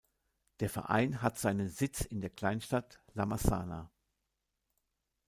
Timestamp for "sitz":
1.69-2.01